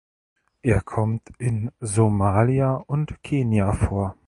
[0.63, 4.15] Er kommt in Somalia und Kenia vor.